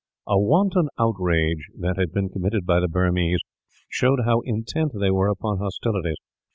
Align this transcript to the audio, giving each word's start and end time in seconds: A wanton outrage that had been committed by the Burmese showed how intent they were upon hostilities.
A 0.25 0.39
wanton 0.39 0.89
outrage 0.97 1.67
that 1.77 1.99
had 1.99 2.11
been 2.11 2.29
committed 2.29 2.65
by 2.65 2.79
the 2.79 2.87
Burmese 2.87 3.41
showed 3.87 4.21
how 4.25 4.41
intent 4.45 4.93
they 4.99 5.11
were 5.11 5.27
upon 5.27 5.59
hostilities. 5.59 6.17